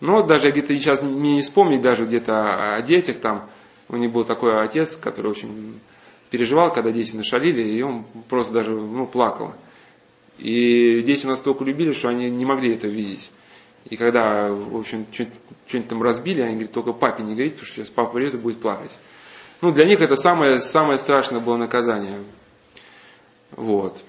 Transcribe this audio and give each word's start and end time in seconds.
Но 0.00 0.22
даже 0.22 0.50
где-то 0.50 0.72
сейчас 0.74 1.02
мне 1.02 1.34
не 1.34 1.40
вспомнить 1.40 1.82
даже 1.82 2.06
где-то 2.06 2.76
о 2.76 2.82
детях 2.82 3.18
там. 3.18 3.50
У 3.88 3.96
них 3.96 4.12
был 4.12 4.24
такой 4.24 4.62
отец, 4.62 4.96
который 4.96 5.30
очень 5.30 5.80
переживал, 6.30 6.72
когда 6.72 6.92
дети 6.92 7.16
нашалили, 7.16 7.62
и 7.62 7.82
он 7.82 8.04
просто 8.28 8.52
даже 8.52 8.72
ну, 8.72 9.06
плакал. 9.06 9.54
И 10.36 11.02
дети 11.02 11.26
настолько 11.26 11.64
любили, 11.64 11.92
что 11.92 12.08
они 12.08 12.30
не 12.30 12.44
могли 12.44 12.74
это 12.74 12.86
видеть. 12.86 13.32
И 13.86 13.96
когда, 13.96 14.52
в 14.52 14.76
общем, 14.76 15.06
что-нибудь 15.10 15.88
там 15.88 16.02
разбили, 16.02 16.42
они 16.42 16.54
говорят, 16.54 16.72
только 16.72 16.92
папе 16.92 17.22
не 17.22 17.32
говорите, 17.32 17.54
потому 17.54 17.66
что 17.66 17.76
сейчас 17.76 17.90
папа 17.90 18.12
придет 18.12 18.34
и 18.34 18.38
будет 18.38 18.60
плакать. 18.60 18.96
Ну, 19.60 19.72
для 19.72 19.86
них 19.86 20.00
это 20.00 20.14
самое, 20.14 20.60
самое 20.60 20.98
страшное 20.98 21.40
было 21.40 21.56
наказание. 21.56 22.22
Вот. 23.52 24.02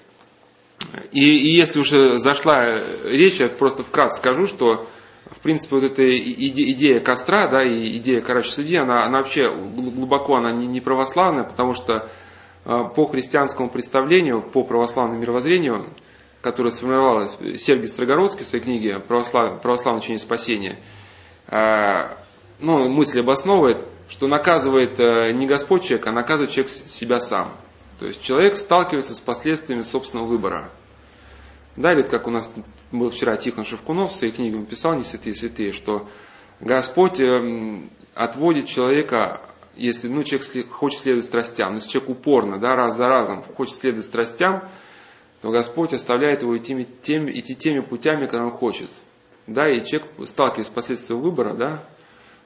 И, 1.12 1.20
и 1.20 1.48
если 1.48 1.80
уже 1.80 2.18
зашла 2.18 2.80
речь, 3.04 3.40
я 3.40 3.48
просто 3.48 3.82
вкратце 3.82 4.18
скажу, 4.18 4.46
что 4.46 4.86
в 5.26 5.40
принципе 5.40 5.76
вот 5.76 5.84
эта 5.84 6.02
идея 6.18 7.00
костра, 7.00 7.46
да, 7.48 7.62
и 7.62 7.96
идея 7.98 8.20
короче 8.20 8.50
судьи, 8.50 8.76
она, 8.76 9.04
она 9.04 9.18
вообще 9.18 9.50
глубоко 9.50 10.36
она 10.36 10.50
не, 10.50 10.66
не 10.66 10.80
православная, 10.80 11.44
потому 11.44 11.72
что 11.72 12.10
э, 12.64 12.84
по 12.94 13.06
христианскому 13.06 13.70
представлению, 13.70 14.42
по 14.42 14.64
православному 14.64 15.20
мировоззрению, 15.20 15.94
которое 16.40 16.70
сформировалось 16.70 17.36
Сергий 17.60 17.86
Строгородский 17.86 18.44
в 18.44 18.48
своей 18.48 18.64
книге 18.64 18.98
«Православ... 18.98 19.60
«Православное 19.60 20.00
учение 20.00 20.18
спасения», 20.18 20.78
э, 21.46 22.16
ну, 22.60 22.88
мысль 22.90 23.20
обосновывает, 23.20 23.86
что 24.08 24.26
наказывает 24.26 24.98
э, 24.98 25.32
не 25.32 25.46
Господь 25.46 25.84
человека, 25.84 26.10
а 26.10 26.12
наказывает 26.12 26.50
человек 26.50 26.70
себя 26.70 27.20
сам. 27.20 27.56
То 27.98 28.06
есть 28.06 28.22
человек 28.22 28.56
сталкивается 28.56 29.14
с 29.14 29.20
последствиями 29.20 29.82
собственного 29.82 30.26
выбора. 30.26 30.70
Да, 31.76 31.92
или 31.92 32.02
как 32.02 32.26
у 32.26 32.30
нас 32.30 32.52
был 32.92 33.10
вчера 33.10 33.36
Тихон 33.36 33.64
Шевкунов 33.64 34.10
в 34.10 34.14
своей 34.14 34.32
книге, 34.32 34.56
он 34.56 34.66
писал 34.66 34.94
«Не 34.94 35.02
святые 35.02 35.34
святые», 35.34 35.72
что 35.72 36.08
Господь 36.60 37.20
эм, 37.20 37.90
отводит 38.14 38.66
человека, 38.66 39.40
если 39.76 40.08
ну, 40.08 40.24
человек 40.24 40.70
хочет 40.70 41.00
следовать 41.00 41.24
страстям, 41.24 41.76
если 41.76 41.90
человек 41.90 42.10
упорно, 42.10 42.58
да, 42.58 42.74
раз 42.74 42.96
за 42.96 43.08
разом 43.08 43.42
хочет 43.56 43.76
следовать 43.76 44.04
страстям, 44.04 44.68
то 45.40 45.50
Господь 45.50 45.94
оставляет 45.94 46.42
его 46.42 46.56
идти 46.58 46.86
теми, 47.00 47.30
идти 47.30 47.54
теми 47.54 47.80
путями, 47.80 48.26
которые 48.26 48.50
он 48.50 48.56
хочет. 48.58 48.90
Да, 49.46 49.68
и 49.68 49.82
человек, 49.84 50.10
сталкиваясь 50.24 50.66
с 50.66 50.70
последствиями 50.70 51.22
выбора, 51.22 51.54
да, 51.54 51.84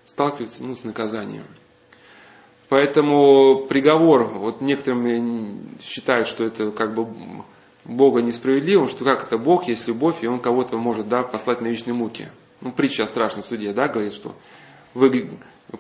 сталкивается 0.05 0.65
ну, 0.65 0.75
с 0.75 0.85
наказанием. 0.85 1.47
Поэтому 2.69 3.67
приговор, 3.67 4.25
вот 4.39 4.61
некоторым 4.61 5.77
считают, 5.81 6.27
что 6.27 6.45
это 6.45 6.71
как 6.71 6.95
бы 6.95 7.45
Бога 7.85 8.23
несправедливым, 8.23 8.89
что 8.89 9.05
как 9.05 9.25
это 9.25 9.39
Бог 9.39 9.69
есть 9.69 9.87
любовь, 9.87 10.23
и 10.23 10.27
Он 10.27 10.41
кого-то 10.41 10.77
может 10.77 11.09
да, 11.09 11.23
послать 11.23 11.61
на 11.61 11.69
вечные 11.69 11.95
муки. 11.95 12.31
Ну, 12.61 12.73
притча 12.73 13.03
о 13.03 13.07
страшном 13.07 13.43
суде, 13.43 13.73
да, 13.73 13.89
говорит, 13.89 14.15
что 14.15 14.35
вы, 14.95 15.29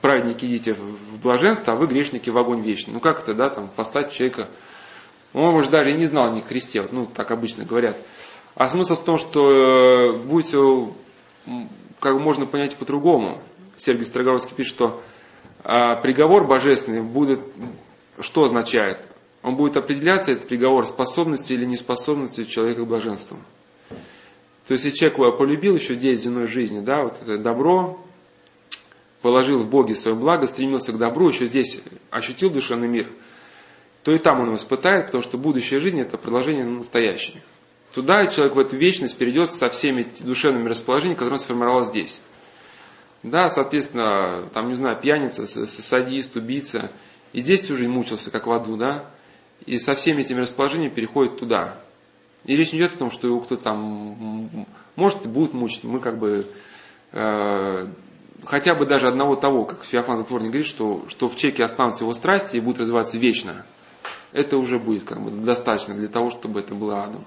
праведники, 0.00 0.44
идите 0.44 0.74
в 0.74 1.20
блаженство, 1.22 1.72
а 1.72 1.76
вы, 1.76 1.86
грешники, 1.86 2.30
в 2.30 2.36
огонь 2.36 2.60
вечный. 2.60 2.92
Ну, 2.94 3.00
как 3.00 3.22
это, 3.22 3.34
да, 3.34 3.48
там, 3.48 3.70
послать 3.74 4.12
человека, 4.12 4.50
он, 5.32 5.52
может, 5.52 5.70
даже 5.70 5.92
не 5.92 6.06
знал 6.06 6.32
ни 6.32 6.40
Христе, 6.40 6.82
вот, 6.82 6.92
ну, 6.92 7.06
так 7.06 7.30
обычно 7.30 7.64
говорят. 7.64 7.96
А 8.54 8.68
смысл 8.68 8.96
в 8.96 9.04
том, 9.04 9.16
что 9.16 9.50
э, 9.50 10.12
будет 10.12 10.44
все, 10.44 10.92
как 12.00 12.20
можно 12.20 12.46
понять 12.46 12.76
по-другому. 12.76 13.40
Сергей 13.76 14.04
Строгородский 14.04 14.54
пишет, 14.54 14.74
что 14.74 15.02
а 15.64 15.96
приговор 15.96 16.46
божественный 16.46 17.02
будет, 17.02 17.40
что 18.20 18.44
означает? 18.44 19.08
Он 19.44 19.56
будет 19.56 19.76
определяться, 19.76 20.32
этот 20.32 20.48
приговор, 20.48 20.86
способности 20.86 21.52
или 21.52 21.66
неспособности 21.66 22.44
человека 22.44 22.82
к 22.82 22.88
блаженству. 22.88 23.36
То 24.66 24.72
есть, 24.72 24.86
если 24.86 24.98
человек 24.98 25.36
полюбил 25.36 25.76
еще 25.76 25.94
здесь, 25.94 26.20
в 26.20 26.22
земной 26.22 26.46
жизни, 26.46 26.80
да, 26.80 27.02
вот 27.02 27.20
это 27.20 27.36
добро, 27.36 28.00
положил 29.20 29.58
в 29.58 29.68
Боге 29.68 29.94
свое 29.94 30.16
благо, 30.16 30.46
стремился 30.46 30.94
к 30.94 30.98
добру, 30.98 31.28
еще 31.28 31.44
здесь 31.44 31.82
ощутил 32.10 32.48
душевный 32.48 32.88
мир, 32.88 33.06
то 34.02 34.12
и 34.12 34.18
там 34.18 34.40
он 34.40 34.46
его 34.46 34.56
испытает, 34.56 35.06
потому 35.06 35.22
что 35.22 35.36
будущая 35.36 35.78
жизнь 35.78 36.00
это 36.00 36.16
продолжение 36.16 36.64
настоящей. 36.64 37.42
Туда 37.92 38.26
человек 38.28 38.56
в 38.56 38.58
эту 38.58 38.76
вечность 38.78 39.18
перейдет 39.18 39.50
со 39.50 39.68
всеми 39.68 40.06
душевными 40.20 40.70
расположениями, 40.70 41.18
которые 41.18 41.34
он 41.34 41.44
сформировал 41.44 41.84
здесь. 41.84 42.22
Да, 43.22 43.50
соответственно, 43.50 44.48
там, 44.54 44.68
не 44.68 44.74
знаю, 44.74 44.98
пьяница, 45.00 45.46
садист, 45.46 46.34
убийца. 46.34 46.92
И 47.34 47.40
здесь 47.40 47.60
всю 47.60 47.76
жизнь 47.76 47.90
мучился, 47.90 48.30
как 48.30 48.46
в 48.46 48.52
аду, 48.52 48.76
да. 48.76 49.10
И 49.66 49.78
со 49.78 49.94
всеми 49.94 50.22
этими 50.22 50.40
расположениями 50.40 50.92
переходит 50.92 51.38
туда. 51.38 51.80
И 52.44 52.56
речь 52.56 52.72
не 52.72 52.78
идет 52.80 52.94
о 52.94 52.98
том, 52.98 53.10
что 53.10 53.26
его 53.26 53.40
кто 53.40 53.56
там 53.56 54.66
может 54.96 55.24
и 55.24 55.28
будет 55.28 55.54
мучить. 55.54 55.84
Мы 55.84 56.00
как 56.00 56.18
бы 56.18 56.50
э, 57.12 57.86
хотя 58.44 58.74
бы 58.74 58.84
даже 58.84 59.08
одного 59.08 59.36
того, 59.36 59.64
как 59.64 59.84
Феофан 59.84 60.18
Затворник 60.18 60.50
говорит, 60.50 60.66
что, 60.66 61.04
что 61.08 61.28
в 61.28 61.36
чеке 61.36 61.64
останутся 61.64 62.04
его 62.04 62.12
страсти 62.12 62.56
и 62.56 62.60
будут 62.60 62.80
развиваться 62.80 63.18
вечно. 63.18 63.64
Это 64.32 64.58
уже 64.58 64.78
будет 64.78 65.04
как 65.04 65.22
бы 65.22 65.30
достаточно 65.30 65.94
для 65.94 66.08
того, 66.08 66.30
чтобы 66.30 66.60
это 66.60 66.74
было 66.74 67.04
адом. 67.04 67.24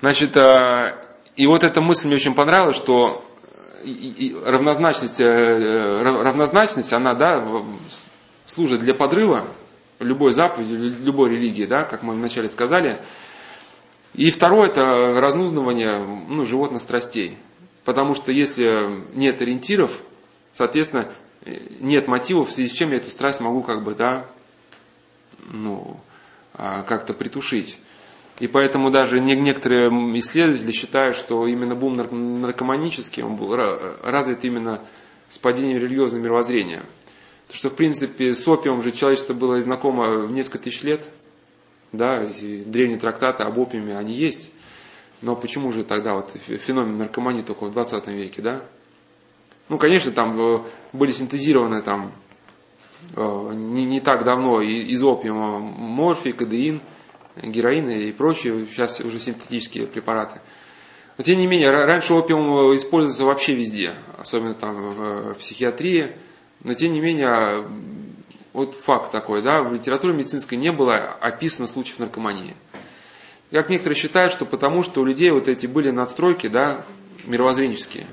Значит, 0.00 0.36
э, 0.36 1.00
и 1.36 1.46
вот 1.46 1.62
эта 1.62 1.80
мысль 1.80 2.08
мне 2.08 2.16
очень 2.16 2.34
понравилась, 2.34 2.76
что 2.76 3.24
и 3.84 4.36
равнозначность, 4.44 5.20
э, 5.20 6.02
равнозначность, 6.02 6.92
она 6.92 7.14
да, 7.14 7.64
служит 8.46 8.80
для 8.80 8.94
подрыва 8.94 9.48
любой 10.00 10.32
заповеди, 10.32 10.72
любой 11.02 11.30
религии, 11.30 11.66
да, 11.66 11.84
как 11.84 12.02
мы 12.02 12.14
вначале 12.14 12.48
сказали. 12.48 13.02
И 14.14 14.30
второе 14.30 14.68
это 14.68 15.20
разнузнавание 15.20 16.04
ну, 16.28 16.44
животных 16.44 16.82
страстей. 16.82 17.38
Потому 17.84 18.14
что 18.14 18.32
если 18.32 19.04
нет 19.14 19.40
ориентиров, 19.40 20.02
соответственно, 20.50 21.12
нет 21.80 22.08
мотивов, 22.08 22.48
в 22.48 22.52
связи 22.52 22.68
с 22.68 22.72
чем 22.72 22.90
я 22.90 22.96
эту 22.96 23.10
страсть 23.10 23.40
могу 23.40 23.62
как 23.62 23.84
бы, 23.84 23.94
да, 23.94 24.26
ну, 25.48 26.00
а, 26.54 26.82
как-то 26.82 27.14
притушить. 27.14 27.78
И 28.40 28.46
поэтому 28.46 28.90
даже 28.90 29.20
некоторые 29.20 29.90
исследователи 30.18 30.72
считают, 30.72 31.14
что 31.14 31.46
именно 31.46 31.74
бум 31.74 31.96
наркоманический, 31.96 33.22
он 33.22 33.36
был 33.36 33.54
развит 33.54 34.44
именно 34.44 34.82
с 35.28 35.38
падением 35.38 35.78
религиозного 35.78 36.22
мировоззрения. 36.22 36.84
Что, 37.52 37.70
в 37.70 37.74
принципе, 37.74 38.34
с 38.34 38.46
опиумом 38.46 38.82
же 38.82 38.92
человечество 38.92 39.34
было 39.34 39.60
знакомо 39.60 40.26
в 40.26 40.32
несколько 40.32 40.58
тысяч 40.58 40.82
лет. 40.82 41.08
Да, 41.92 42.26
древние 42.26 42.98
трактаты 42.98 43.42
об 43.42 43.58
опиуме, 43.58 43.96
они 43.96 44.14
есть. 44.14 44.52
Но 45.20 45.36
почему 45.36 45.72
же 45.72 45.82
тогда 45.82 46.14
вот 46.14 46.30
феномен 46.30 46.96
наркомании 46.96 47.42
только 47.42 47.64
в 47.64 47.72
20 47.72 48.08
веке, 48.08 48.42
да? 48.42 48.64
Ну, 49.68 49.78
конечно, 49.78 50.12
там 50.12 50.40
э, 50.40 50.64
были 50.92 51.12
синтезированы 51.12 51.82
там 51.82 52.12
э, 53.16 53.50
не, 53.54 53.84
не 53.84 54.00
так 54.00 54.24
давно 54.24 54.60
из 54.62 55.02
опиума 55.04 55.58
морфий, 55.58 56.32
кадеин– 56.32 56.80
героин 57.36 57.88
и 57.88 58.12
прочие, 58.12 58.66
сейчас 58.66 59.00
уже 59.00 59.18
синтетические 59.18 59.86
препараты. 59.86 60.40
Но 61.18 61.24
тем 61.24 61.38
не 61.38 61.46
менее, 61.46 61.70
раньше 61.70 62.14
опиум 62.14 62.74
использовался 62.74 63.24
вообще 63.24 63.54
везде, 63.54 63.94
особенно 64.16 64.54
там 64.54 64.94
в 64.94 65.34
психиатрии. 65.34 66.16
Но 66.62 66.74
тем 66.74 66.92
не 66.92 67.00
менее, 67.00 67.66
вот 68.52 68.74
факт 68.74 69.10
такой, 69.12 69.42
да, 69.42 69.62
в 69.62 69.72
литературе 69.72 70.14
медицинской 70.14 70.58
не 70.58 70.72
было 70.72 70.96
описано 70.96 71.66
случаев 71.66 71.98
наркомании. 71.98 72.56
Как 73.50 73.68
некоторые 73.68 73.98
считают, 73.98 74.32
что 74.32 74.44
потому 74.44 74.82
что 74.82 75.00
у 75.00 75.04
людей 75.04 75.30
вот 75.30 75.48
эти 75.48 75.66
были 75.66 75.90
надстройки, 75.90 76.46
да, 76.46 76.84
мировоззренческие, 77.24 78.06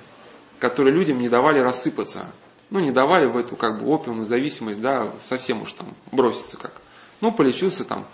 которые 0.60 0.94
людям 0.94 1.20
не 1.20 1.30
давали 1.30 1.60
рассыпаться. 1.60 2.34
Ну, 2.70 2.80
не 2.80 2.92
давали 2.92 3.28
в 3.28 3.38
эту 3.38 3.56
как 3.56 3.82
бы 3.82 3.88
опиумную 3.88 4.26
зависимость, 4.26 4.82
да, 4.82 5.14
совсем 5.22 5.62
уж 5.62 5.74
там 5.74 5.96
броситься 6.12 6.58
как. 6.58 6.74
Ну, 7.22 7.32
полечился 7.32 7.86
там 7.86 8.08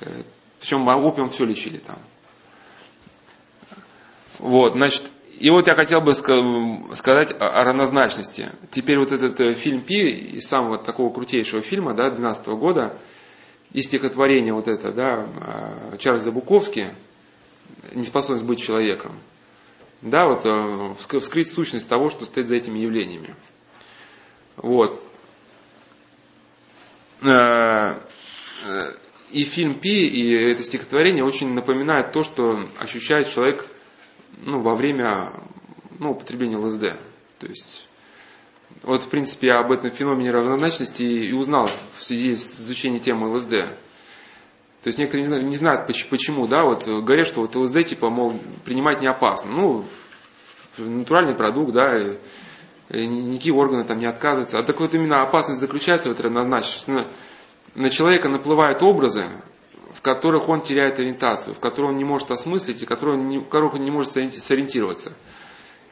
Э, 0.00 0.22
Причем 0.60 0.86
опиум 0.88 1.28
все 1.30 1.44
лечили 1.44 1.78
там. 1.78 1.98
Вот, 4.38 4.72
значит, 4.72 5.10
и 5.38 5.50
вот 5.50 5.66
я 5.66 5.74
хотел 5.74 6.00
бы 6.00 6.14
сказать 6.14 7.34
о 7.38 7.64
равнозначности. 7.64 8.52
Теперь 8.70 8.98
вот 8.98 9.12
этот 9.12 9.38
э, 9.40 9.54
фильм 9.54 9.82
Пи 9.82 10.08
из 10.36 10.48
самого 10.48 10.78
такого 10.78 11.12
крутейшего 11.12 11.62
фильма, 11.62 11.94
да, 11.94 12.10
12 12.10 12.46
года, 12.48 12.98
и 13.72 13.82
стихотворение 13.82 14.52
вот 14.52 14.68
это, 14.68 14.92
да, 14.92 15.92
э, 15.92 15.96
Чарльза 15.98 16.32
Буковски, 16.32 16.94
«Неспособность 17.92 18.44
быть 18.44 18.60
человеком». 18.60 19.18
Да, 20.00 20.28
вот 20.28 20.98
вскрыть 20.98 21.50
сущность 21.50 21.88
того, 21.88 22.08
что 22.08 22.24
стоит 22.24 22.46
за 22.46 22.56
этими 22.56 22.78
явлениями. 22.78 23.34
Вот 24.56 25.02
и 29.30 29.42
фильм 29.42 29.74
Пи, 29.74 30.06
и 30.06 30.32
это 30.32 30.62
стихотворение 30.62 31.24
очень 31.24 31.52
напоминает 31.52 32.12
то, 32.12 32.22
что 32.22 32.68
ощущает 32.78 33.28
человек 33.28 33.66
ну, 34.40 34.60
во 34.60 34.74
время 34.74 35.32
ну, 35.98 36.12
употребления 36.12 36.56
ЛСД. 36.56 36.98
То 37.38 37.46
есть, 37.46 37.88
вот, 38.82 39.02
в 39.02 39.08
принципе, 39.08 39.48
я 39.48 39.60
об 39.60 39.72
этом 39.72 39.90
феномене 39.90 40.30
равнозначности 40.30 41.02
и 41.02 41.32
узнал 41.32 41.68
в 41.96 42.02
связи 42.02 42.34
с 42.34 42.60
изучением 42.60 43.00
темы 43.00 43.28
ЛСД. 43.34 43.50
То 43.50 44.86
есть 44.86 44.98
некоторые 44.98 45.24
не 45.24 45.28
знают, 45.28 45.48
не 45.48 45.56
знают 45.56 45.86
почему, 46.08 46.46
да, 46.46 46.64
вот 46.64 46.86
говорят, 46.86 47.26
что 47.26 47.40
вот 47.40 47.54
ЛСД, 47.56 47.84
типа, 47.84 48.10
мол, 48.10 48.38
принимать 48.64 49.00
не 49.00 49.08
опасно. 49.08 49.50
Ну, 49.50 49.84
натуральный 50.78 51.34
продукт, 51.34 51.72
да, 51.72 52.16
никакие 52.90 53.54
органы 53.54 53.84
там 53.84 53.98
не 53.98 54.06
отказываются. 54.06 54.58
А 54.58 54.62
так 54.62 54.78
вот 54.80 54.94
именно 54.94 55.22
опасность 55.22 55.60
заключается 55.60 56.08
в 56.08 56.12
этой 56.12 56.22
равнозначности, 56.22 57.06
на 57.74 57.90
человека 57.90 58.28
наплывают 58.28 58.82
образы, 58.82 59.42
в 59.92 60.02
которых 60.02 60.48
он 60.48 60.62
теряет 60.62 60.98
ориентацию, 60.98 61.54
в 61.54 61.60
которых 61.60 61.90
он 61.90 61.96
не 61.96 62.04
может 62.04 62.30
осмыслить 62.30 62.82
и 62.82 62.86
в 62.86 62.88
которых 62.88 63.16
он 63.16 63.28
не, 63.28 63.40
которых 63.40 63.74
он 63.74 63.84
не 63.84 63.90
может 63.90 64.12
сориентироваться. 64.12 65.12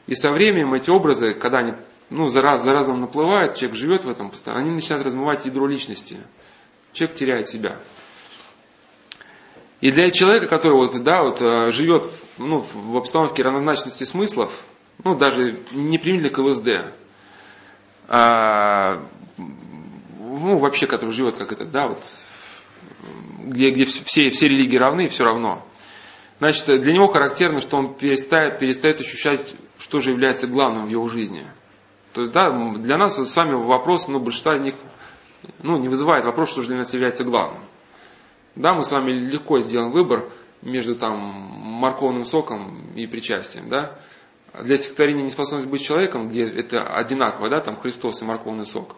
И 0.06 0.14
со 0.14 0.30
временем 0.30 0.74
эти 0.74 0.90
образы, 0.90 1.34
когда 1.34 1.58
они 1.58 1.74
ну, 2.10 2.26
за 2.26 2.40
раз 2.40 2.62
за 2.62 2.72
разом 2.72 3.00
наплывают, 3.00 3.54
человек 3.54 3.76
живет 3.76 4.04
в 4.04 4.08
этом 4.08 4.30
постоянно, 4.30 4.62
они 4.62 4.70
начинают 4.70 5.04
размывать 5.04 5.44
ядро 5.44 5.66
личности. 5.66 6.18
Человек 6.92 7.16
теряет 7.16 7.48
себя. 7.48 7.80
И 9.80 9.90
для 9.90 10.10
человека, 10.10 10.46
который 10.46 10.74
вот, 10.74 11.02
да, 11.02 11.22
вот, 11.22 11.42
э, 11.42 11.70
живет 11.70 12.08
ну, 12.38 12.58
в 12.58 12.96
обстановке 12.96 13.42
равнозначности 13.42 14.04
смыслов, 14.04 14.64
ну, 15.04 15.14
даже 15.14 15.60
не 15.72 15.98
применили 15.98 16.28
к 16.28 16.38
ЛСД, 16.38 16.68
а, 18.08 19.02
ну, 19.36 20.58
вообще, 20.58 20.86
который 20.86 21.10
живет 21.10 21.36
как 21.36 21.52
это, 21.52 21.66
да, 21.66 21.88
вот, 21.88 22.04
где, 23.46 23.70
где 23.70 23.84
все, 23.84 24.30
все 24.30 24.48
религии 24.48 24.76
равны, 24.76 25.08
все 25.08 25.24
равно. 25.24 25.64
Значит, 26.38 26.66
для 26.66 26.92
него 26.92 27.06
характерно, 27.06 27.60
что 27.60 27.78
он 27.78 27.94
перестает, 27.94 28.58
перестает 28.58 29.00
ощущать, 29.00 29.54
что 29.78 30.00
же 30.00 30.10
является 30.10 30.46
главным 30.46 30.86
в 30.86 30.90
его 30.90 31.08
жизни. 31.08 31.46
То 32.12 32.22
есть, 32.22 32.32
да, 32.32 32.50
для 32.76 32.98
нас 32.98 33.18
вот 33.18 33.28
с 33.28 33.36
вами 33.36 33.54
вопрос, 33.54 34.08
ну, 34.08 34.20
большинство 34.20 34.52
из 34.52 34.60
них, 34.60 34.74
ну, 35.62 35.78
не 35.78 35.88
вызывает 35.88 36.24
вопрос, 36.24 36.50
что 36.50 36.62
же 36.62 36.68
для 36.68 36.78
нас 36.78 36.92
является 36.92 37.24
главным. 37.24 37.62
Да, 38.54 38.74
мы 38.74 38.82
с 38.82 38.90
вами 38.90 39.12
легко 39.12 39.60
сделаем 39.60 39.92
выбор 39.92 40.30
между 40.62 40.96
там 40.96 41.14
морковным 41.16 42.24
соком 42.24 42.92
и 42.94 43.06
причастием, 43.06 43.68
да. 43.68 43.98
Для 44.62 44.76
стихотворения 44.78 45.24
«Неспособность 45.24 45.68
быть 45.68 45.84
человеком», 45.84 46.28
где 46.28 46.44
это 46.44 46.82
одинаково, 46.82 47.50
да, 47.50 47.60
там 47.60 47.76
Христос 47.76 48.22
и 48.22 48.24
морковный 48.24 48.64
сок, 48.64 48.96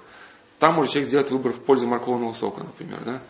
там 0.61 0.75
может 0.75 0.93
человек 0.93 1.09
сделать 1.09 1.31
выбор 1.33 1.53
в 1.53 1.65
пользу 1.65 1.89
морковного 1.89 2.33
сока, 2.33 2.62
например, 2.62 3.05
да. 3.05 3.23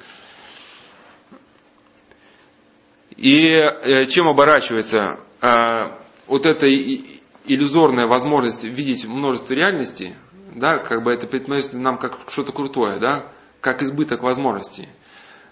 И 3.19 3.49
э, 3.49 4.07
чем 4.07 4.29
оборачивается 4.29 5.19
э, 5.43 5.91
вот 6.29 6.47
эта 6.47 6.67
иллюзорная 6.69 8.07
возможность 8.07 8.63
видеть 8.63 9.07
множество 9.09 9.55
реальностей, 9.55 10.15
да, 10.55 10.79
как 10.79 11.03
бы 11.03 11.13
это 11.13 11.27
предносится 11.27 11.79
нам 11.79 11.99
как 11.99 12.17
что-то 12.29 12.53
крутое, 12.53 13.01
да, 13.01 13.27
как 13.61 13.83
избыток 13.83 14.23
возможностей. 14.23 14.89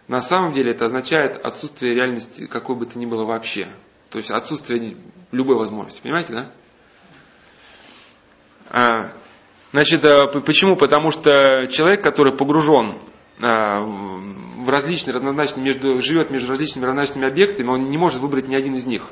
На 0.07 0.21
самом 0.21 0.53
деле 0.53 0.71
это 0.71 0.85
означает 0.85 1.45
отсутствие 1.45 1.95
реальности 1.95 2.47
какой 2.47 2.77
бы 2.77 2.85
то 2.85 3.01
ни 3.01 3.07
было 3.07 3.25
вообще. 3.25 3.69
То 4.11 4.19
есть 4.19 4.31
отсутствие 4.31 4.97
любой 5.33 5.57
возможности. 5.57 6.03
Понимаете, 6.03 6.33
да? 6.33 6.51
А, 8.71 9.13
значит, 9.73 10.05
а, 10.05 10.29
почему? 10.29 10.77
Потому 10.77 11.11
что 11.11 11.67
человек, 11.69 12.01
который 12.05 12.37
погружен 12.37 13.01
в 14.67 14.71
различные 14.71 15.15
разнозначные 15.15 15.65
между, 15.65 16.01
живет 16.01 16.31
между 16.31 16.51
различными 16.51 16.85
разнозначными 16.85 17.29
объектами, 17.29 17.69
он 17.69 17.89
не 17.89 17.97
может 17.97 18.21
выбрать 18.21 18.49
ни 18.49 18.57
один 18.57 18.75
из 18.75 18.85
них. 18.85 19.05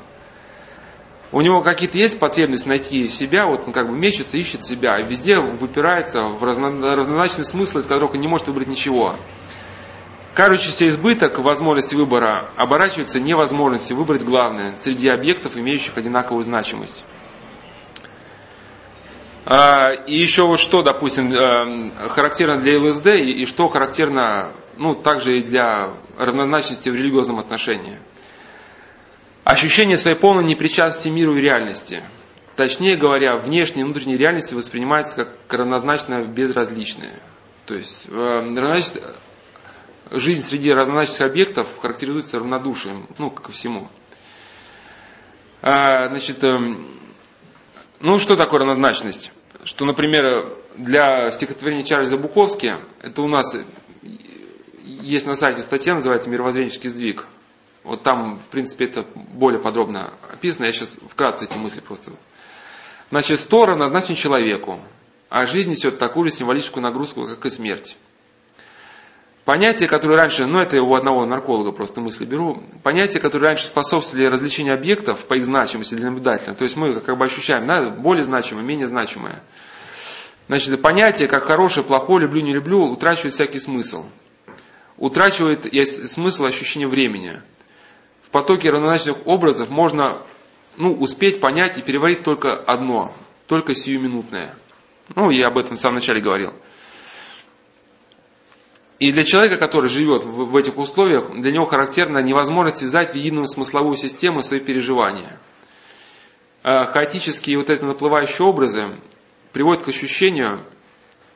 У 1.31 1.41
него 1.41 1.61
какие-то 1.61 1.97
есть 1.97 2.19
потребность 2.19 2.65
найти 2.65 3.07
себя, 3.07 3.47
вот 3.47 3.63
он 3.65 3.73
как 3.73 3.89
бы 3.89 3.97
мечется, 3.97 4.37
ищет 4.37 4.63
себя, 4.63 4.99
и 4.99 5.07
везде 5.07 5.39
выпирается 5.39 6.21
в 6.27 6.43
разнозначные 6.43 7.45
смыслы, 7.45 7.81
из 7.81 7.85
которых 7.85 8.13
он 8.13 8.19
не 8.19 8.27
может 8.27 8.47
выбрать 8.47 8.67
ничего. 8.67 9.17
Кажущийся 10.33 10.87
избыток 10.87 11.39
возможности 11.39 11.95
выбора 11.95 12.51
оборачивается 12.57 13.21
невозможностью 13.21 13.97
выбрать 13.97 14.23
главное 14.23 14.75
среди 14.75 15.07
объектов, 15.07 15.57
имеющих 15.57 15.97
одинаковую 15.97 16.43
значимость. 16.43 17.05
А, 19.45 19.89
и 20.07 20.15
еще 20.15 20.45
вот 20.45 20.59
что, 20.59 20.81
допустим, 20.81 21.31
э, 21.31 22.09
характерно 22.09 22.57
для 22.57 22.79
ЛСД 22.79 23.07
и 23.07 23.45
что 23.45 23.67
характерно 23.69 24.53
ну, 24.77 24.95
также 24.95 25.39
и 25.39 25.41
для 25.41 25.93
равнозначности 26.17 26.89
в 26.89 26.95
религиозном 26.95 27.39
отношении. 27.39 27.99
Ощущение 29.43 29.97
своей 29.97 30.17
полной 30.17 30.43
непричастности 30.43 31.09
миру 31.09 31.37
и 31.37 31.41
реальности. 31.41 32.03
Точнее 32.55 32.95
говоря, 32.95 33.35
внешние 33.37 33.81
и 33.81 33.83
внутренние 33.83 34.17
реальности 34.17 34.53
воспринимаются 34.53 35.17
как 35.17 35.53
равнозначно 35.53 36.25
безразличные. 36.25 37.19
То 37.65 37.75
есть 37.75 38.07
э, 38.09 38.81
жизнь 40.11 40.41
среди 40.41 40.71
равнозначных 40.71 41.21
объектов 41.21 41.67
характеризуется 41.81 42.39
равнодушием, 42.39 43.07
ну, 43.17 43.29
ко 43.29 43.51
всему. 43.51 43.89
А, 45.61 46.09
значит, 46.09 46.43
эм, 46.43 46.87
ну, 47.99 48.19
что 48.19 48.35
такое 48.35 48.59
равнозначность? 48.59 49.31
Что, 49.63 49.85
например, 49.85 50.57
для 50.77 51.31
стихотворения 51.31 51.83
Чарльза 51.83 52.17
Буковски, 52.17 52.75
это 53.01 53.21
у 53.21 53.27
нас 53.27 53.57
есть 54.85 55.25
на 55.25 55.35
сайте 55.35 55.61
статья, 55.61 55.95
называется 55.95 56.29
«Мировоззренческий 56.29 56.89
сдвиг». 56.89 57.25
Вот 57.83 58.03
там, 58.03 58.39
в 58.39 58.45
принципе, 58.45 58.85
это 58.85 59.05
более 59.13 59.61
подробно 59.61 60.13
описано. 60.31 60.65
Я 60.65 60.71
сейчас 60.71 60.97
вкратце 61.07 61.45
эти 61.45 61.57
мысли 61.57 61.81
просто. 61.81 62.13
Значит, 63.11 63.39
сто 63.39 63.65
равнозначен 63.65 64.15
человеку, 64.15 64.79
а 65.29 65.45
жизнь 65.45 65.69
несет 65.69 65.97
такую 65.97 66.29
же 66.29 66.35
символическую 66.35 66.83
нагрузку, 66.83 67.27
как 67.27 67.45
и 67.45 67.49
смерть. 67.49 67.97
Понятия, 69.45 69.87
которые 69.87 70.17
раньше, 70.17 70.47
ну 70.47 70.59
это 70.59 70.81
у 70.81 70.95
одного 70.95 71.23
нарколога 71.27 71.71
просто 71.71 72.01
мысли 72.01 72.25
беру, 72.25 72.63
понятия, 72.81 73.19
которые 73.19 73.49
раньше 73.49 73.67
способствовали 73.67 74.25
развлечению 74.25 74.73
объектов 74.73 75.27
по 75.27 75.35
их 75.35 75.45
значимости 75.45 75.93
для 75.93 76.07
наблюдателя, 76.09 76.55
то 76.55 76.63
есть 76.63 76.75
мы 76.75 76.99
как 76.99 77.15
бы 77.15 77.25
ощущаем, 77.25 77.67
да, 77.67 77.91
более 77.91 78.23
значимое, 78.23 78.65
менее 78.65 78.87
значимое. 78.87 79.43
Значит, 80.47 80.81
понятие, 80.81 81.27
как 81.27 81.43
хорошее, 81.43 81.85
плохое, 81.85 82.25
люблю, 82.25 82.41
не 82.41 82.53
люблю, 82.53 82.85
утрачивает 82.85 83.33
всякий 83.33 83.59
смысл. 83.59 84.05
Утрачивает 84.97 85.65
смысл 86.09 86.45
ощущения 86.45 86.87
времени. 86.87 87.41
В 88.21 88.29
потоке 88.29 88.69
равнозначных 88.69 89.27
образов 89.27 89.69
можно 89.69 90.25
ну, 90.77 90.93
успеть 90.93 91.39
понять 91.39 91.77
и 91.77 91.81
переварить 91.81 92.23
только 92.23 92.55
одно, 92.55 93.13
только 93.47 93.73
сиюминутное. 93.73 94.55
Ну, 95.15 95.29
я 95.29 95.47
об 95.47 95.57
этом 95.57 95.75
в 95.75 95.79
самом 95.79 95.95
начале 95.95 96.21
говорил. 96.21 96.53
И 98.99 99.11
для 99.11 99.23
человека, 99.23 99.57
который 99.57 99.89
живет 99.89 100.23
в, 100.23 100.45
в 100.45 100.55
этих 100.55 100.77
условиях, 100.77 101.29
для 101.39 101.51
него 101.51 101.65
характерна 101.65 102.19
невозможность 102.19 102.77
связать 102.77 103.11
в 103.11 103.15
единую 103.15 103.47
смысловую 103.47 103.97
систему 103.97 104.41
свои 104.41 104.61
переживания. 104.61 105.39
А 106.63 106.85
хаотические 106.85 107.57
вот 107.57 107.69
эти 107.69 107.83
наплывающие 107.83 108.47
образы 108.47 108.99
приводят 109.51 109.83
к 109.83 109.89
ощущению, 109.89 110.65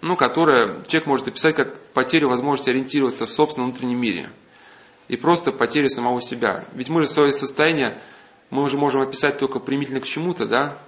ну, 0.01 0.15
которое 0.15 0.83
человек 0.85 1.07
может 1.07 1.27
описать 1.27 1.55
как 1.55 1.77
потерю 1.93 2.29
возможности 2.29 2.69
ориентироваться 2.69 3.25
в 3.25 3.29
собственном 3.29 3.71
внутреннем 3.71 3.99
мире. 3.99 4.31
И 5.07 5.17
просто 5.17 5.51
потерю 5.51 5.89
самого 5.89 6.21
себя. 6.21 6.67
Ведь 6.73 6.89
мы 6.89 7.03
же 7.03 7.09
свое 7.09 7.31
состояние, 7.31 8.01
мы 8.49 8.63
уже 8.63 8.77
можем 8.77 9.01
описать 9.01 9.37
только 9.37 9.59
примительно 9.59 10.01
к 10.01 10.05
чему-то, 10.05 10.45
да? 10.45 10.81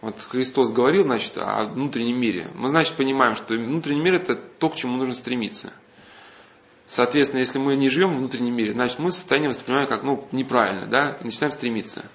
Вот 0.00 0.20
Христос 0.22 0.72
говорил, 0.72 1.04
значит, 1.04 1.36
о 1.36 1.64
внутреннем 1.64 2.20
мире. 2.20 2.50
Мы, 2.54 2.70
значит, 2.70 2.96
понимаем, 2.96 3.34
что 3.34 3.54
внутренний 3.54 4.00
мир 4.00 4.14
это 4.14 4.34
то, 4.34 4.68
к 4.68 4.74
чему 4.76 4.96
нужно 4.96 5.14
стремиться. 5.14 5.72
Соответственно, 6.86 7.40
если 7.40 7.58
мы 7.58 7.76
не 7.76 7.88
живем 7.88 8.14
в 8.14 8.18
внутреннем 8.18 8.54
мире, 8.56 8.72
значит 8.72 8.98
мы 8.98 9.10
состояние 9.10 9.50
воспринимаем 9.50 9.88
как 9.88 10.02
ну, 10.02 10.26
неправильно, 10.32 10.88
да, 10.88 11.18
и 11.20 11.24
начинаем 11.24 11.52
стремиться. 11.52 12.10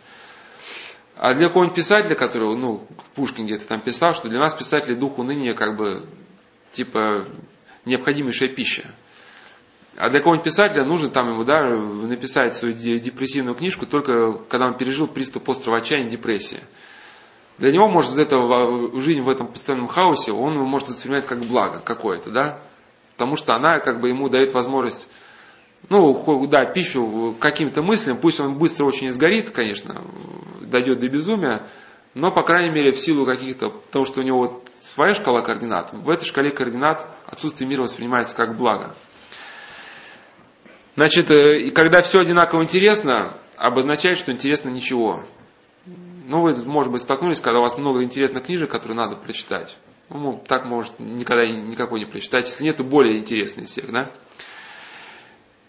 А 1.19 1.33
для 1.33 1.47
какого-нибудь 1.47 1.75
писателя, 1.75 2.15
который, 2.15 2.55
ну, 2.55 2.85
Пушкин 3.15 3.45
где-то 3.45 3.67
там 3.67 3.81
писал, 3.81 4.13
что 4.13 4.29
для 4.29 4.39
нас 4.39 4.53
писатели 4.53 4.93
дух 4.93 5.17
уныния 5.17 5.55
как 5.55 5.75
бы, 5.75 6.05
типа, 6.71 7.25
необходимейшая 7.85 8.49
пища. 8.49 8.93
А 9.95 10.11
для 10.11 10.19
какого-нибудь 10.19 10.45
писателя 10.45 10.85
нужно 10.85 11.09
там 11.09 11.29
ему, 11.29 11.43
да, 11.43 11.63
написать 11.63 12.53
свою 12.53 12.75
депрессивную 12.75 13.55
книжку 13.55 13.87
только 13.87 14.33
когда 14.47 14.67
он 14.67 14.77
пережил 14.77 15.07
приступ 15.07 15.49
острого 15.49 15.77
отчаяния, 15.77 16.07
депрессии. 16.07 16.63
Для 17.57 17.71
него, 17.71 17.89
может, 17.89 18.11
вот 18.11 18.19
эта 18.19 19.01
жизнь 19.01 19.23
в 19.23 19.29
этом 19.29 19.47
постоянном 19.47 19.87
хаосе, 19.87 20.31
он 20.31 20.55
может 20.57 20.89
воспринимать 20.89 21.25
как 21.25 21.39
благо 21.39 21.79
какое-то, 21.79 22.29
да, 22.29 22.61
потому 23.13 23.35
что 23.37 23.55
она 23.55 23.79
как 23.79 23.99
бы 23.99 24.09
ему 24.09 24.29
дает 24.29 24.53
возможность, 24.53 25.09
ну, 25.89 26.47
да, 26.47 26.65
пищу 26.65 27.35
каким-то 27.39 27.81
мыслям, 27.81 28.19
пусть 28.19 28.39
он 28.39 28.57
быстро 28.57 28.85
очень 28.85 29.09
изгорит, 29.09 29.51
конечно, 29.51 30.03
дойдет 30.61 30.99
до 30.99 31.07
безумия, 31.07 31.67
но, 32.13 32.31
по 32.31 32.43
крайней 32.43 32.73
мере, 32.73 32.91
в 32.91 32.97
силу 32.97 33.25
каких-то, 33.25 33.69
потому 33.69 34.05
что 34.05 34.21
у 34.21 34.23
него 34.23 34.63
своя 34.79 35.13
шкала 35.13 35.41
координат, 35.41 35.93
в 35.93 36.09
этой 36.09 36.25
шкале 36.25 36.51
координат 36.51 37.07
отсутствие 37.25 37.69
мира 37.69 37.83
воспринимается 37.83 38.35
как 38.35 38.57
благо. 38.57 38.95
Значит, 40.95 41.29
э, 41.29 41.59
и 41.59 41.69
когда 41.69 42.01
все 42.01 42.19
одинаково 42.19 42.63
интересно, 42.63 43.37
обозначает, 43.55 44.17
что 44.17 44.31
интересно 44.31 44.69
ничего. 44.69 45.23
Ну, 45.85 46.41
вы, 46.41 46.55
может 46.65 46.91
быть, 46.91 47.03
столкнулись, 47.03 47.39
когда 47.39 47.59
у 47.59 47.61
вас 47.61 47.77
много 47.77 48.03
интересных 48.03 48.45
книжек, 48.45 48.71
которые 48.71 48.97
надо 48.97 49.15
прочитать. 49.15 49.77
Ну, 50.09 50.41
так, 50.47 50.65
может, 50.65 50.99
никогда 50.99 51.45
никакой 51.45 51.99
не 51.99 52.05
прочитать, 52.05 52.47
если 52.47 52.63
нет, 52.63 52.77
то 52.77 52.83
более 52.83 53.19
интересный 53.19 53.63
из 53.63 53.69
всех, 53.69 53.91
да? 53.91 54.11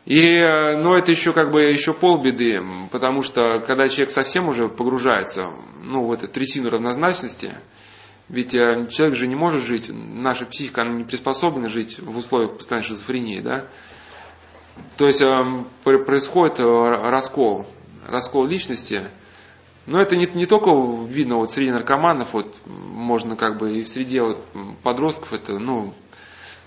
И, 0.08 0.38
э, 0.38 0.78
но 0.78 0.96
это 0.96 1.10
еще 1.10 1.34
как 1.34 1.50
бы 1.50 1.64
еще 1.64 1.92
полбеды, 1.92 2.62
потому 2.90 3.20
что 3.20 3.60
когда 3.60 3.90
человек 3.90 4.08
совсем 4.08 4.48
уже 4.48 4.70
погружается 4.70 5.50
ну, 5.82 6.06
в 6.06 6.12
эту 6.12 6.28
трясину 6.28 6.70
равнозначности, 6.70 7.58
ведь 8.30 8.54
э, 8.54 8.86
человек 8.88 9.16
же 9.16 9.26
не 9.26 9.34
может 9.34 9.62
жить, 9.62 9.90
наша 9.92 10.46
психика 10.46 10.80
она 10.80 10.94
не 10.94 11.04
приспособлена 11.04 11.68
жить 11.68 11.98
в 11.98 12.16
условиях 12.16 12.54
постоянной 12.54 12.86
шизофрении, 12.86 13.40
да? 13.40 13.66
То 14.96 15.06
есть 15.06 15.20
э, 15.20 15.44
происходит 15.84 16.58
раскол, 16.58 17.66
раскол 18.06 18.46
личности, 18.46 19.10
но 19.84 20.00
это 20.00 20.16
не, 20.16 20.24
не 20.24 20.46
только 20.46 20.70
видно 21.06 21.36
вот 21.36 21.52
среди 21.52 21.70
наркоманов, 21.70 22.32
вот 22.32 22.56
можно 22.64 23.36
как 23.36 23.58
бы 23.58 23.80
и 23.80 23.82
в 23.82 23.88
среде 23.88 24.22
вот 24.22 24.42
подростков 24.82 25.34
это, 25.34 25.58
ну, 25.58 25.92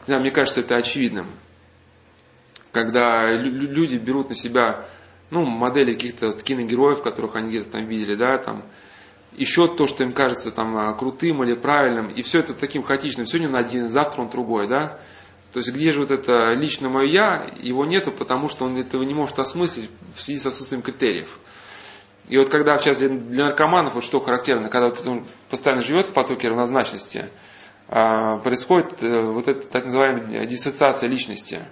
да, 0.06 0.20
мне 0.20 0.30
кажется, 0.30 0.60
это 0.60 0.76
очевидным 0.76 1.26
когда 2.72 3.32
люди 3.34 3.98
берут 3.98 4.30
на 4.30 4.36
себя 4.36 4.86
ну, 5.30 5.46
модели 5.46 5.94
каких-то 5.94 6.32
киногероев, 6.34 7.02
которых 7.02 7.36
они 7.36 7.50
где-то 7.50 7.72
там 7.72 7.88
видели, 7.88 8.16
да, 8.16 8.38
там, 8.38 8.66
еще 9.34 9.68
то, 9.68 9.88
что 9.88 10.04
им 10.04 10.12
кажется 10.12 10.52
там 10.52 10.76
а, 10.76 10.94
крутым 10.94 11.44
или 11.44 11.54
правильным, 11.54 12.10
и 12.10 12.22
все 12.22 12.40
это 12.40 12.54
таким 12.54 12.84
хаотичным. 12.84 13.26
Сегодня 13.26 13.50
он 13.50 13.56
один, 13.56 13.88
завтра 13.88 14.22
он 14.22 14.30
другой, 14.30 14.68
да. 14.68 15.00
То 15.54 15.60
есть 15.60 15.72
где 15.72 15.92
же 15.92 16.02
вот 16.02 16.12
это 16.12 16.54
лично 16.54 16.90
мое 16.90 17.08
я, 17.08 17.54
его 17.60 17.86
нету, 17.86 18.12
потому 18.12 18.50
что 18.50 18.66
он 18.66 18.78
этого 18.78 19.04
не 19.04 19.14
может 19.14 19.40
осмыслить 19.40 19.90
в 20.16 20.22
связи 20.22 20.40
с 20.40 20.46
отсутствием 20.46 20.82
критериев. 20.82 21.40
И 22.28 22.38
вот 22.38 22.50
когда 22.50 22.78
сейчас 22.78 23.00
для 23.00 23.46
наркоманов, 23.46 23.96
вот 23.96 24.04
что 24.04 24.20
характерно, 24.20 24.70
когда 24.70 24.90
вот 24.90 25.06
он 25.08 25.26
постоянно 25.50 25.82
живет 25.82 26.08
в 26.08 26.14
потоке 26.14 26.48
равнозначности, 26.48 27.30
а, 27.88 28.38
происходит 28.38 29.04
э, 29.04 29.32
вот 29.32 29.48
эта 29.50 29.68
так 29.68 29.86
называемая 29.86 30.46
диссоциация 30.46 31.10
личности. 31.10 31.68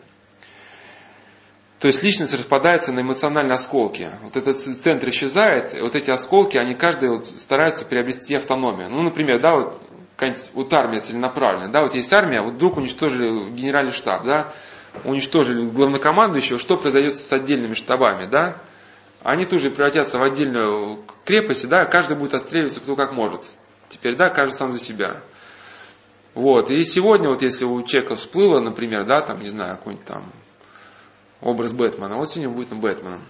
То 1.79 1.87
есть 1.87 2.03
личность 2.03 2.33
распадается 2.33 2.91
на 2.91 3.01
эмоциональные 3.01 3.53
осколки. 3.53 4.11
Вот 4.21 4.35
этот 4.35 4.57
центр 4.57 5.09
исчезает, 5.09 5.73
и 5.73 5.79
вот 5.79 5.95
эти 5.95 6.11
осколки, 6.11 6.57
они 6.57 6.75
каждый 6.75 7.09
вот 7.09 7.25
стараются 7.25 7.85
приобрести 7.85 8.35
автономию. 8.35 8.89
Ну, 8.89 9.01
например, 9.01 9.39
да, 9.39 9.55
вот, 9.55 9.81
вот 10.53 10.73
армия 10.73 10.99
целенаправленная, 10.99 11.69
да, 11.69 11.81
вот 11.83 11.95
есть 11.95 12.11
армия, 12.11 12.41
вот 12.41 12.55
вдруг 12.55 12.75
уничтожили 12.75 13.51
генеральный 13.51 13.93
штаб, 13.93 14.25
да, 14.25 14.53
уничтожили 15.05 15.61
главнокомандующего, 15.69 16.59
что 16.59 16.75
произойдет 16.75 17.15
с 17.15 17.31
отдельными 17.31 17.73
штабами, 17.73 18.25
да? 18.29 18.57
Они 19.23 19.45
тоже 19.45 19.69
превратятся 19.69 20.19
в 20.19 20.23
отдельную 20.23 21.05
крепость, 21.23 21.69
да, 21.69 21.85
каждый 21.85 22.17
будет 22.17 22.33
отстреливаться 22.33 22.81
кто 22.81 22.97
как 22.97 23.13
может. 23.13 23.53
Теперь, 23.87 24.17
да, 24.17 24.29
каждый 24.29 24.57
сам 24.57 24.73
за 24.73 24.79
себя. 24.79 25.21
Вот, 26.33 26.71
и 26.71 26.83
сегодня, 26.83 27.29
вот 27.29 27.41
если 27.41 27.63
у 27.63 27.81
человека 27.83 28.15
всплыло, 28.15 28.59
например, 28.59 29.05
да, 29.05 29.21
там, 29.21 29.39
не 29.39 29.47
знаю, 29.47 29.77
какой-нибудь 29.77 30.05
там 30.05 30.33
образ 31.41 31.73
Бэтмена. 31.73 32.17
Вот 32.17 32.29
сегодня 32.29 32.53
будет 32.53 32.77
Бэтменом. 32.77 33.23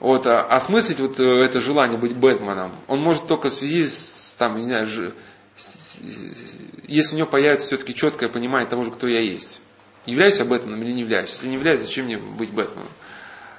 Вот, 0.00 0.26
а 0.26 0.42
осмыслить 0.44 1.00
вот 1.00 1.20
э, 1.20 1.44
это 1.44 1.60
желание 1.60 1.98
быть 1.98 2.16
Бэтменом, 2.16 2.74
он 2.88 3.00
может 3.00 3.26
только 3.26 3.50
в 3.50 3.54
связи 3.54 3.86
с, 3.86 4.34
там, 4.38 4.58
не 4.58 4.66
знаю, 4.66 4.86
ж, 4.86 5.12
если 6.88 7.14
у 7.14 7.18
него 7.18 7.28
появится 7.28 7.66
все-таки 7.66 7.94
четкое 7.94 8.28
понимание 8.28 8.68
того 8.68 8.82
же, 8.84 8.90
кто 8.90 9.06
я 9.06 9.20
есть. 9.20 9.60
Являюсь 10.06 10.38
я 10.40 10.44
Бэтменом 10.44 10.82
или 10.82 10.92
не 10.92 11.02
являюсь? 11.02 11.30
Если 11.30 11.46
не 11.46 11.54
являюсь, 11.54 11.80
зачем 11.80 12.06
мне 12.06 12.18
быть 12.18 12.52
Бэтменом? 12.52 12.90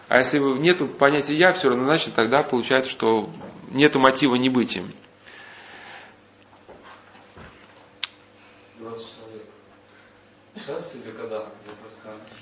А 0.09 0.17
если 0.17 0.39
нет 0.39 0.97
понятия 0.97 1.35
«я», 1.35 1.53
все 1.53 1.69
равно, 1.69 1.85
значит, 1.85 2.13
тогда 2.13 2.43
получается, 2.43 2.91
что 2.91 3.29
нет 3.71 3.95
мотива 3.95 4.35
не 4.35 4.49
быть 4.49 4.75
им. 4.75 4.91
20 8.79 9.07
человек. 9.15 9.45
Сейчас 10.55 10.95
или 10.95 11.11
когда? 11.11 11.47